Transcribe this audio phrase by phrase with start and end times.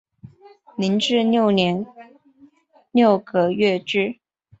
[0.77, 1.21] 零至
[2.91, 4.17] 六个月之